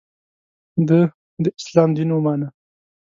د 0.87 0.89
ه 0.97 0.99
داسلام 1.43 1.89
دین 1.97 2.09
ومانه. 2.13 2.47